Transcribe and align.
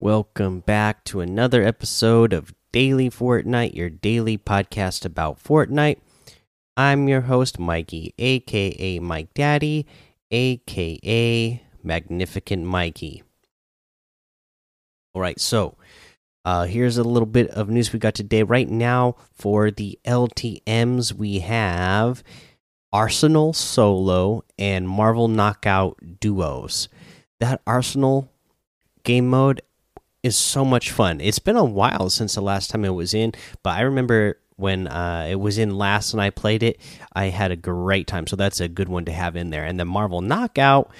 Welcome 0.00 0.60
back 0.60 1.02
to 1.06 1.18
another 1.18 1.64
episode 1.64 2.32
of 2.32 2.54
Daily 2.70 3.10
Fortnite, 3.10 3.74
your 3.74 3.90
daily 3.90 4.38
podcast 4.38 5.04
about 5.04 5.42
Fortnite. 5.42 5.98
I'm 6.76 7.08
your 7.08 7.22
host, 7.22 7.58
Mikey, 7.58 8.14
aka 8.16 9.00
Mike 9.00 9.34
Daddy, 9.34 9.86
aka 10.30 11.60
Magnificent 11.82 12.64
Mikey. 12.64 13.24
All 15.14 15.20
right, 15.20 15.40
so 15.40 15.76
uh, 16.44 16.66
here's 16.66 16.96
a 16.96 17.02
little 17.02 17.26
bit 17.26 17.48
of 17.50 17.68
news 17.68 17.92
we 17.92 17.98
got 17.98 18.14
today. 18.14 18.44
Right 18.44 18.68
now, 18.68 19.16
for 19.32 19.72
the 19.72 19.98
LTMs, 20.04 21.12
we 21.12 21.40
have 21.40 22.22
Arsenal 22.92 23.52
Solo 23.52 24.44
and 24.56 24.88
Marvel 24.88 25.26
Knockout 25.26 26.20
Duos. 26.20 26.88
That 27.40 27.60
Arsenal 27.66 28.30
game 29.02 29.26
mode 29.26 29.60
is 30.28 30.36
so 30.36 30.64
much 30.64 30.92
fun. 30.92 31.20
It's 31.20 31.40
been 31.40 31.56
a 31.56 31.64
while 31.64 32.10
since 32.10 32.34
the 32.34 32.40
last 32.40 32.70
time 32.70 32.84
it 32.84 32.90
was 32.90 33.14
in, 33.14 33.32
but 33.62 33.70
I 33.70 33.80
remember 33.80 34.38
when 34.56 34.88
uh, 34.88 35.26
it 35.30 35.36
was 35.36 35.56
in 35.56 35.78
last 35.78 36.12
and 36.12 36.20
I 36.20 36.30
played 36.30 36.64
it, 36.64 36.80
I 37.12 37.26
had 37.26 37.52
a 37.52 37.56
great 37.56 38.08
time. 38.08 38.26
So 38.26 38.34
that's 38.34 38.60
a 38.60 38.68
good 38.68 38.88
one 38.88 39.04
to 39.04 39.12
have 39.12 39.36
in 39.36 39.50
there. 39.50 39.64
And 39.64 39.78
the 39.78 39.84
Marvel 39.84 40.20
Knockout, 40.20 40.90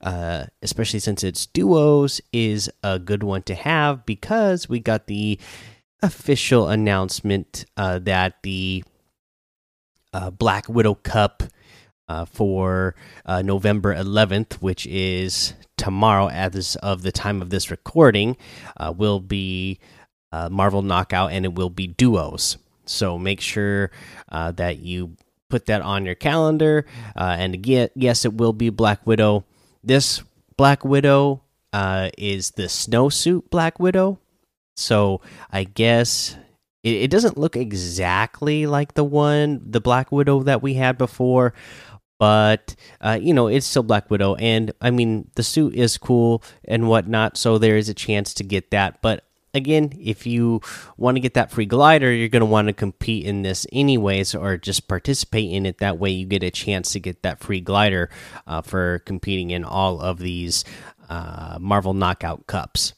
uh, 0.00 0.46
especially 0.62 0.98
since 0.98 1.22
it's 1.22 1.46
duos, 1.46 2.20
is 2.32 2.68
a 2.82 2.98
good 2.98 3.22
one 3.22 3.42
to 3.42 3.54
have 3.54 4.04
because 4.04 4.68
we 4.68 4.80
got 4.80 5.06
the 5.06 5.38
official 6.02 6.68
announcement 6.68 7.64
uh, 7.76 8.00
that 8.00 8.42
the 8.42 8.82
uh, 10.12 10.30
Black 10.30 10.68
Widow 10.68 10.96
Cup 10.96 11.44
uh, 12.08 12.24
for 12.24 12.94
uh, 13.24 13.42
November 13.42 13.94
11th, 13.94 14.54
which 14.54 14.86
is 14.86 15.54
tomorrow 15.76 16.28
as 16.28 16.76
of 16.76 17.02
the 17.02 17.12
time 17.12 17.40
of 17.42 17.50
this 17.50 17.70
recording, 17.70 18.36
uh, 18.76 18.92
will 18.96 19.20
be 19.20 19.78
uh, 20.32 20.48
Marvel 20.48 20.82
Knockout 20.82 21.32
and 21.32 21.44
it 21.44 21.54
will 21.54 21.70
be 21.70 21.86
duos. 21.86 22.56
So 22.86 23.18
make 23.18 23.40
sure 23.40 23.90
uh, 24.30 24.52
that 24.52 24.78
you 24.78 25.16
put 25.48 25.66
that 25.66 25.80
on 25.82 26.04
your 26.04 26.14
calendar. 26.14 26.86
Uh, 27.16 27.36
and 27.38 27.54
again, 27.54 27.88
yes, 27.94 28.24
it 28.24 28.34
will 28.34 28.52
be 28.52 28.70
Black 28.70 29.06
Widow. 29.06 29.44
This 29.82 30.22
Black 30.56 30.84
Widow 30.84 31.42
is 32.18 32.52
the 32.52 32.64
snowsuit 32.64 33.50
Black 33.50 33.80
Widow. 33.80 34.18
So 34.76 35.20
I 35.50 35.64
guess 35.64 36.36
it, 36.84 36.94
it 36.94 37.10
doesn't 37.10 37.38
look 37.38 37.56
exactly 37.56 38.66
like 38.66 38.94
the 38.94 39.04
one, 39.04 39.60
the 39.64 39.80
Black 39.80 40.12
Widow 40.12 40.42
that 40.44 40.62
we 40.62 40.74
had 40.74 40.98
before, 40.98 41.54
but 42.18 42.74
uh, 43.00 43.18
you 43.20 43.34
know 43.34 43.46
it's 43.46 43.66
still 43.66 43.82
Black 43.82 44.10
Widow, 44.10 44.34
and 44.36 44.72
I 44.80 44.90
mean 44.90 45.30
the 45.34 45.42
suit 45.42 45.74
is 45.74 45.98
cool 45.98 46.42
and 46.64 46.88
whatnot, 46.88 47.36
so 47.36 47.58
there 47.58 47.76
is 47.76 47.88
a 47.88 47.94
chance 47.94 48.34
to 48.34 48.44
get 48.44 48.70
that. 48.70 49.02
But 49.02 49.24
again, 49.54 49.92
if 49.98 50.26
you 50.26 50.60
want 50.96 51.16
to 51.16 51.20
get 51.20 51.34
that 51.34 51.50
free 51.50 51.66
glider, 51.66 52.12
you're 52.12 52.28
going 52.28 52.40
to 52.40 52.46
want 52.46 52.68
to 52.68 52.74
compete 52.74 53.24
in 53.24 53.42
this 53.42 53.66
anyways, 53.72 54.34
or 54.34 54.56
just 54.56 54.88
participate 54.88 55.50
in 55.50 55.64
it. 55.64 55.78
That 55.78 55.98
way, 55.98 56.10
you 56.10 56.26
get 56.26 56.42
a 56.42 56.50
chance 56.50 56.92
to 56.92 57.00
get 57.00 57.22
that 57.22 57.40
free 57.40 57.60
glider 57.60 58.10
uh, 58.46 58.62
for 58.62 59.00
competing 59.00 59.50
in 59.50 59.64
all 59.64 60.00
of 60.00 60.18
these 60.18 60.64
uh, 61.08 61.58
Marvel 61.60 61.94
Knockout 61.94 62.46
Cups. 62.46 62.94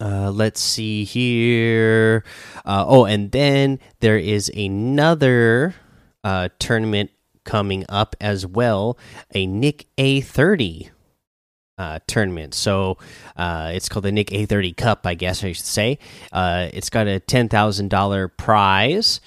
Uh, 0.00 0.32
let's 0.32 0.60
see 0.60 1.04
here. 1.04 2.24
Uh, 2.64 2.84
oh, 2.88 3.04
and 3.04 3.30
then 3.30 3.78
there 4.00 4.18
is 4.18 4.50
another 4.56 5.76
uh, 6.24 6.48
tournament 6.58 7.10
coming 7.44 7.84
up 7.88 8.16
as 8.20 8.46
well 8.46 8.98
a 9.34 9.46
Nick 9.46 9.86
A30 9.98 10.90
uh, 11.78 11.98
tournament. 12.06 12.54
So 12.54 12.98
uh, 13.36 13.72
it's 13.74 13.88
called 13.88 14.04
the 14.04 14.12
Nick 14.12 14.28
A30 14.28 14.76
Cup, 14.76 15.06
I 15.06 15.14
guess 15.14 15.42
I 15.42 15.52
should 15.52 15.64
say. 15.64 15.98
Uh, 16.32 16.68
it's 16.72 16.90
got 16.90 17.06
a 17.06 17.20
$10,000 17.20 18.36
prize. 18.36 19.20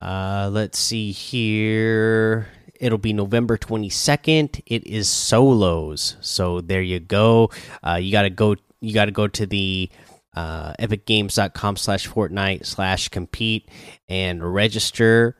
Uh, 0.00 0.50
let's 0.52 0.78
see 0.78 1.12
here. 1.12 2.48
It'll 2.78 2.98
be 2.98 3.12
November 3.12 3.56
22nd. 3.56 4.62
It 4.66 4.86
is 4.86 5.08
solos. 5.08 6.16
So 6.20 6.60
there 6.60 6.82
you 6.82 7.00
go. 7.00 7.50
Uh, 7.82 7.94
you 7.94 8.12
got 8.12 8.22
to 8.22 8.30
go 8.30 8.56
you 8.80 8.92
got 8.92 9.06
to 9.06 9.10
go 9.10 9.26
to 9.26 9.46
the 9.46 9.90
uh, 10.34 10.74
epicgames.com 10.74 11.76
slash 11.76 12.06
fortnite 12.06 12.66
slash 12.66 13.08
compete 13.08 13.68
and 14.08 14.54
register 14.54 15.34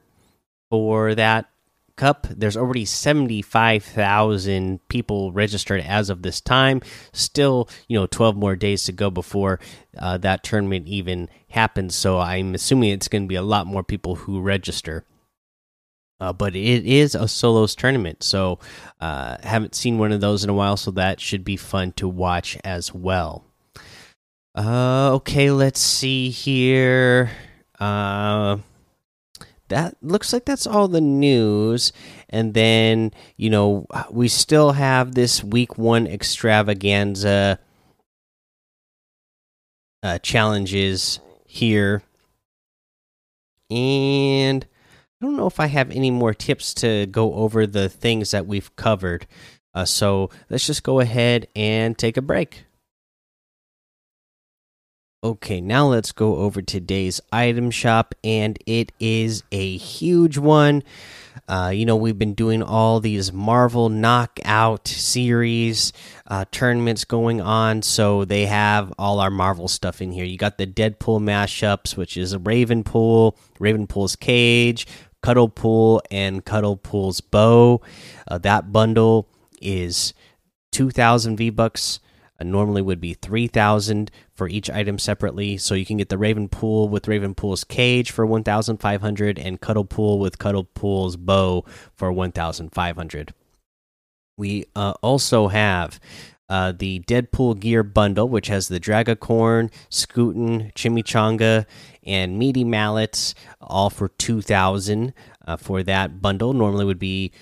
for 0.71 1.15
that 1.15 1.51
Cup. 1.97 2.27
There's 2.31 2.57
already 2.57 2.85
75,000 2.85 4.87
people 4.89 5.33
registered 5.33 5.81
as 5.81 6.11
of 6.11 6.23
this 6.23 6.41
time. 6.41 6.83
Still, 7.13 7.69
you 7.89 7.99
know, 7.99 8.07
12 8.07 8.37
more 8.37 8.57
days 8.57 8.85
to 8.85 8.93
go 8.93 9.11
before 9.11 9.59
uh, 9.99 10.19
that 10.19 10.45
tournament 10.45 10.87
even 10.87 11.29
happens. 11.49 11.95
So 11.95 12.19
I'm 12.19 12.55
assuming 12.55 12.91
it's 12.91 13.09
going 13.09 13.25
to 13.25 13.29
be 13.29 13.35
a 13.35 13.43
lot 13.43 13.67
more 13.67 13.83
people 13.83 14.17
who 14.17 14.41
register. 14.41 15.05
Uh, 16.19 16.33
but 16.33 16.57
it 16.57 16.87
is 16.87 17.15
a 17.15 17.29
solos 17.29 17.75
tournament, 17.75 18.23
so 18.23 18.59
uh, 19.03 19.37
haven't 19.43 19.75
seen 19.75 19.99
one 19.99 20.13
of 20.13 20.23
those 20.23 20.45
in 20.45 20.49
a 20.49 20.55
while. 20.55 20.79
So 20.79 20.91
that 20.93 21.21
should 21.21 21.45
be 21.45 21.57
fun 21.57 21.93
to 21.93 22.09
watch 22.09 22.57
as 22.65 22.95
well. 22.95 23.45
Uh, 24.55 25.13
okay, 25.17 25.51
let's 25.51 25.81
see 25.81 26.31
here. 26.31 27.31
Uh, 27.79 28.57
that 29.69 29.97
looks 30.03 30.33
like 30.33 30.45
that's 30.45 30.67
all 30.67 30.89
the 30.89 31.01
news. 31.01 31.93
And 32.29 32.55
then, 32.55 33.13
you 33.37 33.51
know, 33.51 33.87
we 34.11 34.29
still 34.29 34.73
have 34.73 35.15
this 35.15 35.43
week 35.43 35.79
one 35.79 36.07
extravaganza 36.07 37.59
uh, 40.03 40.19
challenges 40.19 41.21
here. 41.47 42.03
And 43.71 44.65
I 45.21 45.25
don't 45.25 45.37
know 45.37 45.47
if 45.47 45.59
I 45.59 45.67
have 45.67 45.91
any 45.91 46.11
more 46.11 46.35
tips 46.35 46.75
to 46.75 47.07
go 47.07 47.35
over 47.35 47.67
the 47.67 47.89
things 47.89 48.31
that 48.31 48.47
we've 48.47 48.75
covered. 48.77 49.27
Uh, 49.75 49.85
so 49.85 50.31
let's 50.49 50.67
just 50.67 50.83
go 50.83 51.01
ahead 51.01 51.49
and 51.57 51.99
take 51.99 52.17
a 52.17 52.23
break. 52.23 52.66
Okay, 55.27 55.61
now 55.61 55.89
let's 55.89 56.13
go 56.13 56.37
over 56.37 56.63
today's 56.63 57.21
item 57.33 57.73
shop, 57.73 58.15
and 58.23 58.57
it 58.65 58.93
is 59.01 59.43
a 59.51 59.77
huge 59.77 60.39
one. 60.39 60.85
Uh, 61.49 61.73
you 61.75 61.85
know, 61.85 61.97
we've 61.97 62.17
been 62.17 62.35
doing 62.35 62.63
all 62.63 63.01
these 63.01 63.33
Marvel 63.33 63.89
Knockout 63.89 64.87
series 64.87 65.93
uh, 66.29 66.45
tournaments 66.53 67.05
going 67.05 67.41
on, 67.41 67.83
so 67.83 68.25
they 68.25 68.47
have 68.47 68.93
all 69.01 69.19
our 69.19 69.31
Marvel 69.31 69.67
stuff 69.67 70.01
in 70.01 70.13
here. 70.13 70.25
You 70.25 70.39
got 70.39 70.59
the 70.59 70.67
Deadpool 70.67 71.21
mashups, 71.21 71.97
which 71.97 72.17
is 72.17 72.33
a 72.33 72.39
Ravenpool, 72.39 73.37
Ravenpool's 73.59 74.15
Cage, 74.15 74.87
Cuddlepool, 75.25 76.03
and 76.09 76.45
Cuddlepool's 76.45 77.21
Bow. 77.21 77.81
Uh, 78.29 78.39
that 78.39 78.71
bundle 78.71 79.29
is 79.61 80.15
2,000 80.71 81.37
V 81.37 81.51
Bucks. 81.51 81.99
Uh, 82.39 82.45
normally 82.45 82.83
would 82.83 83.01
be 83.01 83.15
3000 83.15 84.11
for 84.33 84.49
each 84.49 84.71
item 84.71 84.99
separately. 84.99 85.57
So 85.57 85.75
you 85.75 85.87
can 85.87 85.97
get 85.97 86.09
the 86.09 86.17
Ravenpool 86.17 86.89
with 86.91 87.07
Ravenpool's 87.07 87.65
cage 87.65 88.11
for 88.11 88.27
1500 88.27 89.39
and 89.39 89.61
Cuddlepool 89.61 90.19
with 90.19 90.39
Cuddlepool's 90.39 91.17
bow 91.17 91.65
for 91.95 92.13
1500 92.13 93.33
we 94.37 94.65
uh, 94.75 94.95
also 95.03 95.49
have 95.49 95.99
uh, 96.49 96.73
the 96.73 97.01
Deadpool 97.01 97.59
gear 97.59 97.83
bundle, 97.83 98.29
which 98.29 98.49
has 98.49 98.69
the 98.69 98.79
Dragacorn, 98.79 99.71
Scootin, 99.89 100.73
Chimichanga, 100.75 101.67
and 102.05 102.39
Meaty 102.39 102.65
Mallets, 102.65 103.35
all 103.61 103.91
for 103.91 104.09
2000 104.09 105.13
uh, 105.47 105.57
for 105.57 105.83
that 105.83 106.21
bundle. 106.23 106.53
Normally 106.53 106.85
would 106.85 106.99
be 106.99 107.33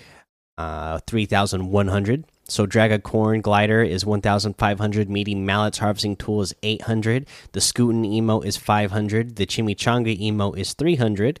uh, 0.57 0.99
3100 1.05 2.25
so 2.47 2.67
Dragacorn 2.67 3.41
glider 3.41 3.81
is 3.81 4.05
1500, 4.05 5.09
meaty 5.09 5.35
mallets 5.35 5.79
harvesting 5.79 6.15
tool 6.15 6.41
is 6.41 6.53
800, 6.61 7.27
the 7.53 7.61
Scootin 7.61 8.05
emo 8.05 8.41
is 8.41 8.55
500, 8.57 9.35
the 9.35 9.45
Chimichanga 9.45 10.19
emo 10.19 10.51
is 10.53 10.73
300. 10.73 11.39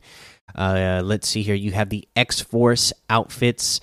Uh, 0.55 1.01
let's 1.03 1.27
see 1.27 1.43
here, 1.43 1.55
you 1.55 1.71
have 1.71 1.89
the 1.89 2.07
X 2.15 2.41
Force 2.41 2.91
outfits 3.09 3.81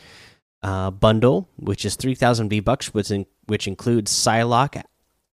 uh, 0.62 0.90
bundle, 0.90 1.48
which 1.56 1.84
is 1.84 1.96
3000 1.96 2.48
V 2.48 2.60
bucks, 2.60 2.92
which, 2.94 3.10
in, 3.10 3.26
which 3.46 3.68
includes 3.68 4.12
Psylocke 4.12 4.82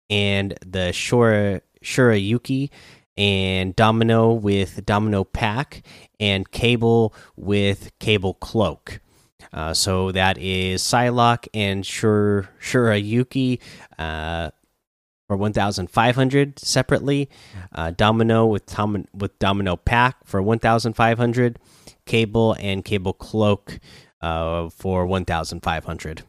and 0.10 0.58
the 0.66 0.90
Shura 0.92 1.62
Shurayuki 1.84 2.70
and 3.18 3.76
Domino 3.76 4.34
with 4.34 4.86
Domino 4.86 5.24
Pack 5.24 5.84
and 6.20 6.50
Cable 6.52 7.14
with 7.36 7.92
Cable 8.00 8.36
Cloak. 8.36 9.00
Uh, 9.52 9.74
so 9.74 10.12
that 10.12 10.38
is 10.38 10.82
Psylocke 10.82 11.48
and 11.54 11.86
Shur 11.86 12.50
Shurayuki 12.62 13.60
uh, 13.98 14.52
for 15.28 15.38
1,500 15.38 16.60
separately. 16.60 17.30
Uh, 17.72 17.92
Domino 17.92 18.46
with 18.46 18.66
Tom 18.66 19.06
with 19.14 19.38
Domino 19.40 19.76
Pack 19.76 20.18
for 20.26 20.42
1,500. 20.42 21.60
Cable 22.06 22.56
and 22.60 22.84
Cable 22.84 23.14
Cloak 23.14 23.80
uh, 24.20 24.70
for 24.70 25.06
1,500. 25.06 26.24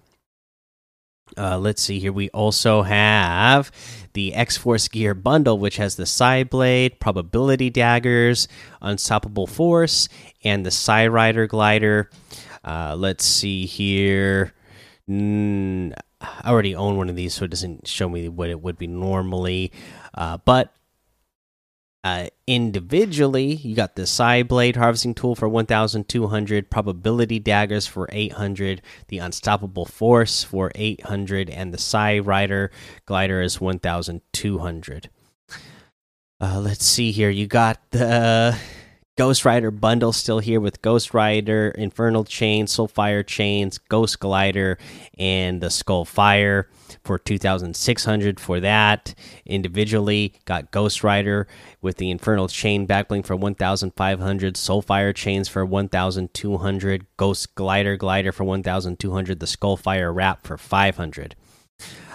Uh, 1.39 1.59
let's 1.59 1.81
see 1.81 1.99
here. 2.01 2.13
We 2.13 2.29
also 2.31 2.83
have 2.83 3.71
the 4.13 4.35
X 4.35 4.57
Force 4.57 4.89
Gear 4.89 5.15
Bundle, 5.15 5.59
which 5.59 5.77
has 5.77 5.97
the 5.97 6.07
Psy 6.07 6.45
Blade, 6.45 7.01
Probability 7.01 7.71
Daggers, 7.71 8.49
Unstoppable 8.83 9.47
Force, 9.47 10.09
and 10.45 10.67
the 10.67 10.71
Psy 10.71 11.07
Rider 11.07 11.47
Glider. 11.47 12.11
Uh, 12.65 12.95
let's 12.97 13.25
see 13.25 13.67
here. 13.67 14.53
Mm, 15.09 15.95
I 16.21 16.51
already 16.51 16.75
own 16.75 16.97
one 16.97 17.09
of 17.09 17.17
these, 17.17 17.35
so 17.35 17.45
it 17.45 17.51
doesn't 17.51 17.87
show 17.87 18.09
me 18.09 18.29
what 18.29 18.51
it 18.51 18.61
would 18.61 18.79
be 18.79 18.87
normally. 18.87 19.73
Uh, 20.15 20.39
but 20.45 20.73
uh, 22.03 22.29
individually, 22.47 23.55
you 23.55 23.75
got 23.75 23.95
the 23.95 24.07
Psy 24.07 24.43
Blade 24.43 24.77
harvesting 24.77 25.15
tool 25.15 25.35
for 25.35 25.49
1,200, 25.49 26.71
Probability 26.71 27.39
Daggers 27.39 27.87
for 27.87 28.09
800, 28.11 28.81
the 29.09 29.19
Unstoppable 29.19 29.85
Force 29.85 30.43
for 30.43 30.73
800, 30.75 31.51
and 31.51 31.75
the 31.75 31.79
Psy 31.79 32.19
Rider 32.19 32.71
Glider 33.05 33.43
is 33.43 33.61
1,200. 33.61 35.11
Uh, 36.41 36.59
let's 36.59 36.87
see 36.87 37.13
here. 37.13 37.29
You 37.29 37.47
got 37.47 37.79
the 37.91 38.57
Ghost 39.21 39.45
Rider 39.45 39.71
bundle 39.71 40.15
still 40.15 40.39
here 40.39 40.61
with 40.61 40.81
Ghost 40.81 41.13
Rider, 41.13 41.75
Infernal 41.77 42.25
Chain, 42.25 42.65
Soulfire 42.65 43.23
Chains, 43.27 43.77
Ghost 43.77 44.19
Glider, 44.19 44.79
and 45.19 45.61
the 45.61 45.69
Skull 45.69 46.07
Fire 46.07 46.71
for 47.05 47.19
2600 47.19 48.41
for 48.41 48.61
that. 48.61 49.15
Individually 49.45 50.33
got 50.47 50.71
ghost 50.71 51.05
rider 51.05 51.47
with 51.83 51.99
the 51.99 52.11
infernal 52.11 52.49
chain 52.49 52.87
backbling 52.87 53.23
for 53.23 53.37
1500 53.37 54.55
soulfire 54.55 55.15
chains 55.15 55.51
for 55.51 55.67
1200 55.67 57.07
ghost 57.19 57.55
glider 57.55 57.99
glider 57.99 58.33
for 58.33 58.45
1200 58.45 59.39
the 59.39 59.45
skullfire 59.45 60.15
wrap 60.15 60.47
for 60.47 60.57
500 60.57 61.37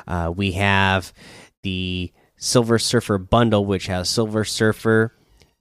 uh, 0.08 0.34
we 0.36 0.54
have 0.54 1.14
the 1.62 2.12
silver 2.36 2.80
surfer 2.80 3.20
bundle 3.20 3.64
which 3.64 3.86
has 3.86 4.10
silver 4.10 4.44
surfer 4.44 5.14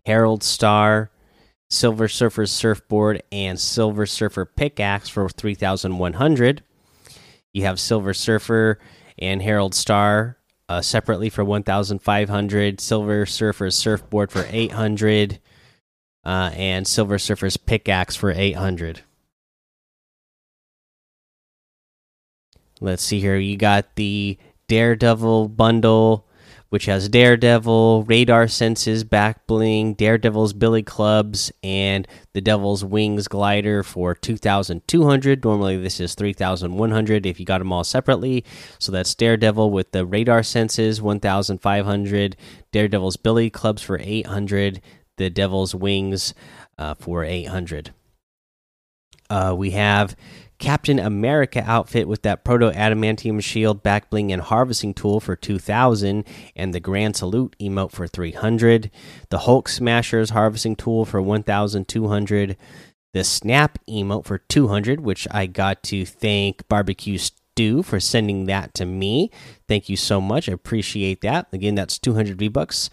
herald 0.07 0.43
star 0.43 1.11
silver 1.71 2.09
surfer 2.09 2.47
surfboard 2.47 3.23
and 3.33 3.59
silver 3.59 4.07
surfer 4.07 4.45
pickaxe 4.45 5.09
for 5.09 5.29
3100 5.29 6.63
you 7.53 7.63
have 7.65 7.81
silver 7.81 8.15
surfer 8.15 8.79
and 9.19 9.43
Herald 9.43 9.75
Star 9.75 10.39
uh, 10.69 10.81
separately 10.81 11.29
for 11.29 11.45
1,500. 11.45 12.81
Silver 12.81 13.27
Surfer's 13.27 13.77
surfboard 13.77 14.31
for 14.33 14.47
800, 14.51 15.41
uh, 16.25 16.51
and 16.55 16.87
Silver 16.87 17.19
Surfer's 17.19 17.57
pickaxe 17.57 18.17
for 18.17 18.31
800. 18.31 19.03
Let's 22.81 23.03
see 23.03 23.21
here. 23.21 23.37
You 23.37 23.57
got 23.57 23.95
the 23.97 24.39
Daredevil 24.69 25.49
bundle 25.49 26.24
which 26.75 26.87
has 26.87 27.09
Daredevil, 27.09 28.03
Radar 28.03 28.49
Senses, 28.49 29.05
Back 29.05 29.47
Bling, 29.47 29.95
Daredevil's 29.95 30.53
Billy 30.53 30.83
Clubs, 30.83 31.53
and 31.63 32.05
the 32.33 32.41
Devil's 32.41 32.85
Wings 32.85 33.29
glider 33.29 33.85
for 33.85 34.13
2,200. 34.13 35.45
Normally, 35.45 35.77
this 35.77 36.01
is 36.01 36.17
3,100 36.17 37.27
if 37.27 37.39
you 37.39 37.47
got 37.47 37.59
them 37.59 37.73
all 37.73 37.85
separately. 37.85 38.45
So 38.81 38.91
that's 38.91 39.15
Daredevil 39.15 39.71
with 39.71 39.93
the 39.93 40.05
Radar 40.05 40.43
Senses, 40.43 41.01
1,500. 41.01 42.37
Daredevil's 42.73 43.17
Billy 43.19 43.51
Clubs 43.51 43.81
for 43.81 44.01
800. 44.03 44.81
The 45.17 45.31
Devil's 45.31 45.77
Wings 45.77 46.35
uh, 46.77 46.95
for 46.95 47.23
800. 47.23 47.95
Uh, 49.35 49.53
we 49.53 49.73
have 49.73 50.15
Captain 50.61 51.01
America 51.01 51.61
outfit 51.67 52.07
with 52.07 52.23
that 52.23 52.45
proto 52.45 52.71
adamantium 52.71 53.43
shield, 53.43 53.83
back 53.83 54.09
bling, 54.09 54.31
and 54.31 54.41
harvesting 54.41 54.95
tool 54.95 55.19
for 55.19 55.35
2000, 55.35 56.25
and 56.55 56.73
the 56.73 56.79
Grand 56.79 57.17
Salute 57.17 57.57
emote 57.61 57.91
for 57.91 58.07
300. 58.07 58.93
The 59.31 59.39
Hulk 59.39 59.69
Smashers 59.69 60.31
harvesting 60.31 60.77
tool 60.77 61.05
for 61.05 61.21
1200. 61.21 62.57
The 63.13 63.25
Snap 63.25 63.77
emote 63.89 64.25
for 64.25 64.39
200, 64.39 65.01
which 65.01 65.27
I 65.33 65.47
got 65.47 65.83
to 65.85 66.07
thank 66.07 66.69
Barbecue 66.69 67.19
Stew 67.19 67.83
for 67.83 67.99
sending 67.99 68.47
that 68.47 68.73
to 68.75 68.87
me. 68.87 69.33
Thank 69.67 69.89
you 69.89 69.97
so 69.97 70.21
much. 70.21 70.49
I 70.49 70.53
appreciate 70.53 71.23
that. 71.23 71.49
Again, 71.53 71.75
that's 71.75 71.99
200 71.99 72.39
V 72.39 72.47
bucks. 72.47 72.89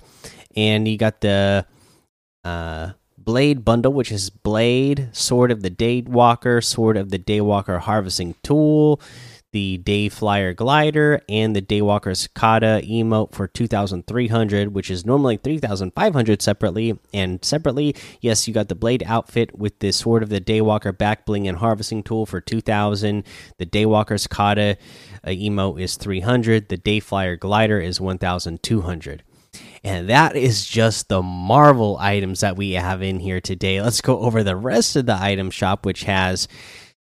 And 0.56 0.88
you 0.88 0.98
got 0.98 1.22
the 1.22 1.68
uh 2.44 2.94
Blade 3.24 3.64
bundle, 3.64 3.94
which 3.94 4.12
is 4.12 4.30
Blade, 4.30 5.10
Sword 5.12 5.52
of 5.52 5.62
the 5.62 5.72
Daywalker, 5.72 6.64
Sword 6.64 6.98
of 6.98 7.10
the 7.10 7.20
Daywalker 7.20 7.80
Harvesting 7.80 8.36
Tool, 8.44 9.00
the 9.52 9.82
Dayflyer 9.84 10.56
Glider, 10.56 11.22
and 11.28 11.56
the 11.56 11.62
Daywalker 11.62 12.16
Cicada 12.16 12.82
emote 12.84 13.34
for 13.34 13.48
2,300, 13.48 14.74
which 14.74 14.90
is 14.90 15.06
normally 15.06 15.38
3,500 15.38 16.42
separately. 16.42 16.98
And 17.14 17.44
separately, 17.44 17.96
yes, 18.22 18.48
you 18.48 18.54
got 18.54 18.70
the 18.70 18.76
Blade 18.76 19.04
outfit 19.06 19.58
with 19.58 19.80
the 19.80 19.92
Sword 19.92 20.24
of 20.24 20.30
the 20.30 20.42
Daywalker 20.42 20.98
back 20.98 21.26
bling 21.26 21.48
and 21.48 21.58
Harvesting 21.58 22.04
Tool 22.04 22.26
for 22.26 22.40
2,000. 22.40 23.24
The 23.58 23.66
Daywalker 23.66 24.20
Cicada 24.20 24.78
uh, 25.24 25.30
emote 25.30 25.82
is 25.82 25.98
300. 25.98 26.70
The 26.70 26.78
Dayflyer 26.78 27.38
Glider 27.38 27.80
is 27.80 28.00
1,200. 28.00 29.24
And 29.84 30.10
that 30.10 30.36
is 30.36 30.66
just 30.66 31.10
the 31.10 31.24
Marvel 31.24 31.98
items 32.00 32.42
that 32.42 32.56
we 32.56 32.74
have 32.74 33.02
in 33.02 33.20
here 33.20 33.42
today. 33.42 33.82
Let's 33.82 34.02
go 34.02 34.20
over 34.20 34.44
the 34.44 34.56
rest 34.56 34.96
of 34.96 35.08
the 35.08 35.16
item 35.20 35.50
shop, 35.50 35.86
which 35.86 36.04
has 36.04 36.48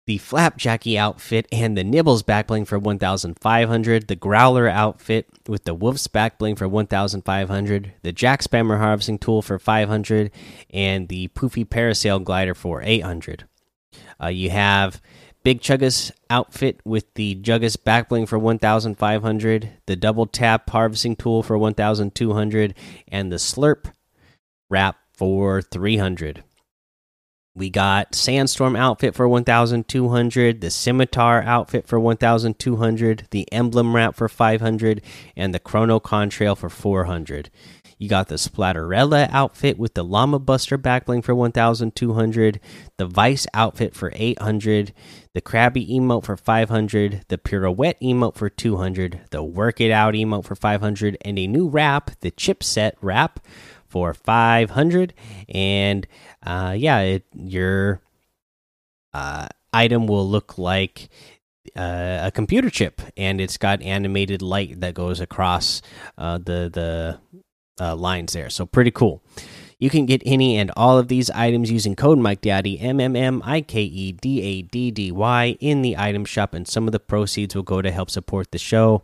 the 0.07 0.19
Flapjacky 0.19 0.97
outfit 0.97 1.47
and 1.53 1.77
the 1.77 1.85
Nibbles 1.85 2.23
backbling 2.23 2.67
for 2.67 2.79
1,500, 2.79 4.09
the 4.09 4.17
Growler 4.17 4.69
outfit 4.69 5.27
with 5.49 5.65
the 5.65 5.75
Wolf's 5.75 6.09
backbling 6.09 6.59
for 6.59 6.69
1,500, 6.69 7.93
the 8.03 8.13
Jack 8.13 8.43
Spammer 8.43 8.79
harvesting 8.79 9.19
tool 9.19 9.43
for 9.43 9.59
500, 9.59 10.31
and 10.71 11.09
the 11.09 11.29
Poofy 11.29 11.65
Parasail 11.65 12.23
glider 12.23 12.55
for 12.55 12.83
800. 12.83 13.45
Uh, 14.23 14.29
you 14.29 14.51
have 14.51 15.01
Big 15.43 15.61
Chuggus 15.61 16.13
outfit 16.31 16.81
with 16.85 17.13
the 17.15 17.35
Juggas 17.35 17.77
backbling 17.77 18.29
for 18.29 18.39
1,500, 18.39 19.71
the 19.87 19.97
double 19.97 20.27
tap 20.27 20.71
harvesting 20.71 21.17
tool 21.17 21.43
for 21.43 21.59
1,200, 21.59 22.75
and 23.09 23.33
the 23.33 23.37
Slurp 23.37 23.93
wrap 24.71 24.99
for 25.13 25.61
300. 25.61 26.45
We 27.55 27.69
got 27.69 28.15
Sandstorm 28.15 28.77
outfit 28.77 29.15
for 29.15 29.29
1,200, 29.29 30.61
the 30.63 30.71
Scimitar 30.71 31.43
outfit 31.43 31.87
for 31.87 32.01
1,200, 32.01 33.29
the 33.31 33.53
Emblem 33.53 33.95
wrap 33.95 34.15
for 34.15 34.27
500, 34.27 35.03
and 35.37 35.55
the 35.55 35.59
Chrono 35.59 36.01
Contrail 36.01 36.57
for 36.57 36.71
400. 36.71 37.51
You 37.99 38.09
got 38.09 38.29
the 38.29 38.37
Splatterella 38.37 39.29
outfit 39.31 39.79
with 39.79 39.93
the 39.93 40.03
Llama 40.03 40.39
Buster 40.39 40.79
backbling 40.79 41.23
for 41.23 41.35
1,200, 41.35 42.59
the 42.97 43.07
Vice 43.07 43.47
outfit 43.53 43.95
for 43.95 44.11
800, 44.15 44.95
the 45.35 45.43
Krabby 45.43 45.89
emote 45.91 46.25
for 46.25 46.39
500, 46.39 47.27
the 47.29 47.39
Pirouette 47.39 48.01
emote 48.03 48.35
for 48.35 48.49
200, 48.49 49.21
the 49.31 49.45
Work 49.45 49.81
It 49.81 49.91
Out 49.91 50.15
emote 50.15 50.47
for 50.47 50.57
500, 50.57 51.19
and 51.21 51.39
a 51.39 51.47
new 51.47 51.69
wrap, 51.69 52.11
the 52.23 52.31
Chipset 52.31 52.93
wrap 53.03 53.41
for 53.93 54.15
500. 54.15 55.13
And 55.51 56.07
uh, 56.43 56.75
yeah, 56.77 57.01
it, 57.01 57.27
your 57.35 58.01
uh, 59.13 59.49
item 59.73 60.07
will 60.07 60.27
look 60.27 60.57
like 60.57 61.11
uh, 61.77 62.21
a 62.23 62.31
computer 62.35 62.71
chip, 62.71 63.03
and 63.17 63.41
it's 63.41 63.59
got 63.59 63.83
animated 63.83 64.43
light 64.43 64.81
that 64.81 64.95
goes 64.95 65.21
across 65.21 65.83
uh, 66.19 66.39
the 66.39 66.71
the 66.73 67.21
uh, 67.81 67.95
lines 67.95 68.33
there. 68.33 68.51
So 68.51 68.67
pretty 68.67 68.91
cool. 68.91 69.23
You 69.83 69.91
can 69.91 70.07
get 70.07 70.23
any 70.25 70.59
and 70.59 70.71
all 70.77 70.97
of 70.97 71.09
these 71.09 71.29
items 71.31 71.69
using 71.69 71.97
code 71.97 72.17
MikeDaddy 72.17 72.81
M 72.81 73.01
M 73.01 73.17
M 73.17 73.43
I 73.45 73.63
K 73.63 73.83
E 73.83 74.13
D 74.13 74.41
A 74.41 74.63
D 74.63 74.93
D 74.93 75.11
Y 75.11 75.57
in 75.59 75.83
the 75.83 75.97
item 75.99 76.25
shop, 76.25 76.55
and 76.55 76.69
some 76.69 76.87
of 76.87 76.93
the 76.93 77.01
proceeds 77.01 77.57
will 77.57 77.65
go 77.65 77.83
to 77.83 77.91
help 77.91 78.09
support 78.09 78.53
the 78.53 78.59
show. 78.59 79.03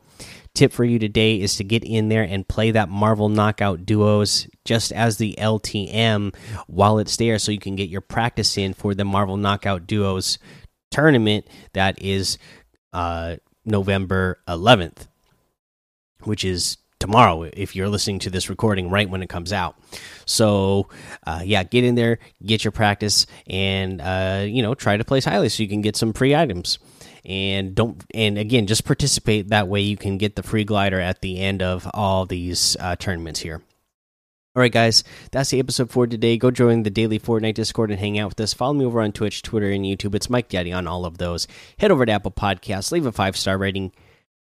Tip 0.54 0.72
for 0.72 0.84
you 0.84 1.00
today 1.00 1.40
is 1.40 1.56
to 1.56 1.64
get 1.64 1.82
in 1.82 2.10
there 2.10 2.22
and 2.22 2.46
play 2.46 2.70
that 2.70 2.88
Marvel 2.88 3.28
Knockout 3.28 3.86
Duos 3.86 4.46
just 4.64 4.92
as 4.92 5.16
the 5.16 5.34
LTM 5.36 6.32
while 6.68 7.00
it's 7.00 7.16
there, 7.16 7.40
so 7.40 7.50
you 7.50 7.58
can 7.58 7.74
get 7.74 7.88
your 7.88 8.00
practice 8.00 8.56
in 8.56 8.72
for 8.72 8.94
the 8.94 9.04
Marvel 9.04 9.36
Knockout 9.36 9.84
Duos 9.84 10.38
tournament 10.92 11.48
that 11.72 12.00
is 12.00 12.38
uh, 12.92 13.34
November 13.64 14.38
11th, 14.46 15.08
which 16.22 16.44
is 16.44 16.76
tomorrow 16.98 17.42
if 17.52 17.76
you're 17.76 17.88
listening 17.88 18.18
to 18.20 18.30
this 18.30 18.50
recording 18.50 18.90
right 18.90 19.08
when 19.08 19.22
it 19.22 19.28
comes 19.28 19.52
out. 19.52 19.76
So, 20.26 20.88
uh, 21.26 21.42
yeah, 21.44 21.62
get 21.62 21.84
in 21.84 21.94
there, 21.94 22.18
get 22.44 22.64
your 22.64 22.72
practice, 22.72 23.26
and 23.46 24.00
uh, 24.00 24.44
you 24.46 24.62
know 24.62 24.74
try 24.74 24.96
to 24.96 25.04
place 25.04 25.24
highly 25.24 25.48
so 25.48 25.62
you 25.62 25.68
can 25.68 25.80
get 25.80 25.96
some 25.96 26.12
free 26.12 26.34
items. 26.34 26.78
And 27.24 27.74
don't 27.74 28.02
and 28.14 28.38
again, 28.38 28.66
just 28.66 28.84
participate. 28.84 29.48
That 29.48 29.68
way, 29.68 29.80
you 29.80 29.96
can 29.96 30.18
get 30.18 30.36
the 30.36 30.42
free 30.42 30.64
glider 30.64 31.00
at 31.00 31.20
the 31.20 31.40
end 31.40 31.62
of 31.62 31.88
all 31.92 32.26
these 32.26 32.76
uh, 32.80 32.96
tournaments 32.96 33.40
here. 33.40 33.62
All 34.56 34.60
right, 34.60 34.72
guys, 34.72 35.04
that's 35.30 35.50
the 35.50 35.60
episode 35.60 35.90
for 35.90 36.06
today. 36.06 36.36
Go 36.36 36.50
join 36.50 36.82
the 36.82 36.90
daily 36.90 37.20
Fortnite 37.20 37.54
Discord 37.54 37.90
and 37.92 38.00
hang 38.00 38.18
out 38.18 38.30
with 38.30 38.40
us. 38.40 38.54
Follow 38.54 38.72
me 38.72 38.84
over 38.84 39.00
on 39.00 39.12
Twitch, 39.12 39.42
Twitter, 39.42 39.70
and 39.70 39.84
YouTube. 39.84 40.16
It's 40.16 40.28
Mike 40.28 40.48
Daddy 40.48 40.72
on 40.72 40.88
all 40.88 41.04
of 41.04 41.18
those. 41.18 41.46
Head 41.78 41.92
over 41.92 42.04
to 42.04 42.10
Apple 42.10 42.32
Podcasts, 42.32 42.90
leave 42.90 43.06
a 43.06 43.12
five 43.12 43.36
star 43.36 43.56
rating 43.56 43.92